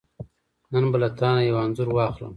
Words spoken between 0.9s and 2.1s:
به له تانه یو انځور